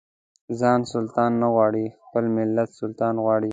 [0.59, 3.49] ځان سلطان نه غواړي خپل ملت سلطان غواړي.